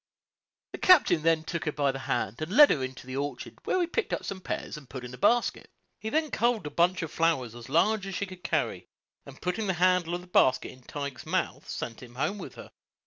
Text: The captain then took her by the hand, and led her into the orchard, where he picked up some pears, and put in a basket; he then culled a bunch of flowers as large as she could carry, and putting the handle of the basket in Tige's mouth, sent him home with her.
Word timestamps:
The 0.71 0.79
captain 0.79 1.21
then 1.21 1.43
took 1.43 1.65
her 1.65 1.71
by 1.71 1.91
the 1.91 1.99
hand, 1.99 2.41
and 2.41 2.51
led 2.51 2.71
her 2.71 2.83
into 2.83 3.05
the 3.05 3.15
orchard, 3.17 3.59
where 3.65 3.79
he 3.79 3.85
picked 3.85 4.13
up 4.13 4.23
some 4.25 4.41
pears, 4.41 4.75
and 4.75 4.89
put 4.89 5.03
in 5.05 5.13
a 5.13 5.17
basket; 5.19 5.69
he 5.99 6.09
then 6.09 6.31
culled 6.31 6.65
a 6.65 6.71
bunch 6.71 7.03
of 7.03 7.11
flowers 7.11 7.53
as 7.53 7.69
large 7.69 8.07
as 8.07 8.15
she 8.15 8.25
could 8.25 8.43
carry, 8.43 8.87
and 9.27 9.43
putting 9.43 9.67
the 9.67 9.73
handle 9.73 10.15
of 10.15 10.21
the 10.21 10.25
basket 10.25 10.71
in 10.71 10.81
Tige's 10.81 11.27
mouth, 11.27 11.69
sent 11.69 12.01
him 12.01 12.15
home 12.15 12.39
with 12.39 12.55
her. 12.55 12.71